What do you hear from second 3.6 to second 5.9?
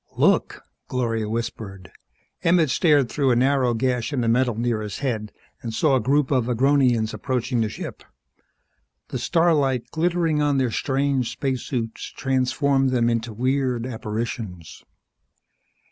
gash in the metal near his head and